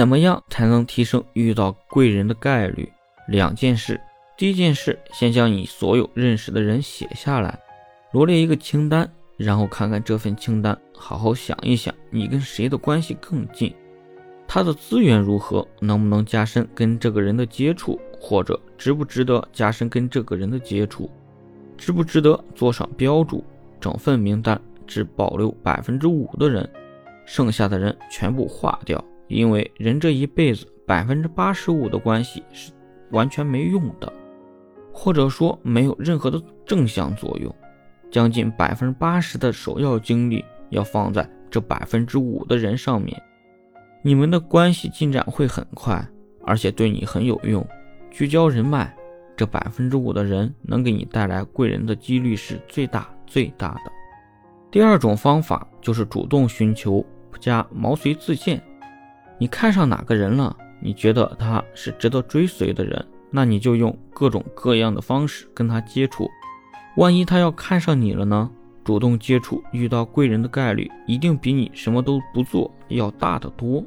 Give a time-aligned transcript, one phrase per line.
[0.00, 2.90] 怎么样才能提升遇到贵人的概率？
[3.28, 4.00] 两件事。
[4.34, 7.58] 第一件事，先将你所有认识的人写下来，
[8.12, 9.06] 罗列一个清单，
[9.36, 13.74] 然后看看这份清单，好好想一想，你跟谁的关系更近，
[14.48, 21.10] 他的资源如何，能不能加深跟这个人的接触，或者值不值得加深跟这个人的接触，
[21.76, 23.44] 值不值得做上标注。
[23.78, 26.66] 整份名单只保留百分之五的人，
[27.26, 32.72] 剩下的人全部划掉，因为人这一辈子百分之八十五的关系是
[33.10, 34.12] 完全没用的。
[34.92, 37.54] 或者说没有任何的正向作用，
[38.10, 43.16] 将近百分之八十的首要精力要放在这百分之五的人上面，
[44.02, 46.06] 你们的关系进展会很快，
[46.44, 47.66] 而且对你很有用。
[48.10, 48.92] 聚焦人脉，
[49.36, 53.92] 这百分之五的人能给你带来贵人的几率是最大最大的。
[54.70, 57.02] 第二种方法就是主动寻求
[57.38, 58.60] 加毛遂自荐，
[59.40, 60.54] 你看上哪个人了？
[60.80, 63.02] 你觉得他是值得追随的人？
[63.30, 66.28] 那你就用各种各样的方式跟他接触，
[66.98, 68.50] 万一他要看上你了呢？
[68.84, 73.82] 主动接触遇到贵人的概率一定比你什么都不做要大得多。